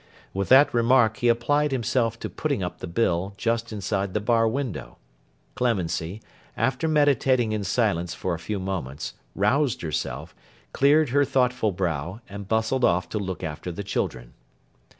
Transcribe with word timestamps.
With 0.33 0.49
that 0.49 0.73
remark, 0.73 1.17
he 1.17 1.27
applied 1.27 1.71
himself 1.71 2.17
to 2.21 2.27
putting 2.27 2.63
up 2.63 2.79
the 2.79 2.87
bill 2.87 3.35
just 3.37 3.71
inside 3.71 4.15
the 4.15 4.19
bar 4.19 4.47
window. 4.47 4.97
Clemency, 5.53 6.23
after 6.57 6.87
meditating 6.87 7.51
in 7.51 7.63
silence 7.63 8.15
for 8.15 8.33
a 8.33 8.39
few 8.39 8.57
moments, 8.59 9.13
roused 9.35 9.83
herself, 9.83 10.33
cleared 10.73 11.09
her 11.09 11.23
thoughtful 11.23 11.71
brow, 11.71 12.19
and 12.27 12.47
bustled 12.47 12.83
off 12.83 13.09
to 13.09 13.19
look 13.19 13.43
after 13.43 13.71
the 13.71 13.83
children. 13.83 14.33